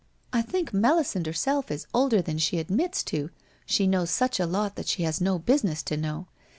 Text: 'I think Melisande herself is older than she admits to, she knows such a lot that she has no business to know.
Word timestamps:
'I 0.33 0.41
think 0.41 0.73
Melisande 0.73 1.29
herself 1.29 1.69
is 1.69 1.85
older 1.93 2.23
than 2.23 2.39
she 2.39 2.57
admits 2.57 3.03
to, 3.03 3.29
she 3.67 3.85
knows 3.85 4.09
such 4.09 4.39
a 4.39 4.47
lot 4.47 4.75
that 4.75 4.87
she 4.87 5.03
has 5.03 5.21
no 5.21 5.37
business 5.37 5.83
to 5.83 5.95
know. 5.95 6.25